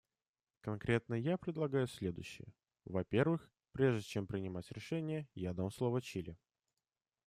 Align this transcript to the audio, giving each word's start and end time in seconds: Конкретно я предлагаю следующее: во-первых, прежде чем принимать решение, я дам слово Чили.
Конкретно 0.61 1.13
я 1.13 1.37
предлагаю 1.37 1.85
следующее: 1.87 2.55
во-первых, 2.85 3.51
прежде 3.71 4.01
чем 4.01 4.25
принимать 4.25 4.71
решение, 4.71 5.27
я 5.35 5.53
дам 5.53 5.69
слово 5.69 6.01
Чили. 6.01 6.39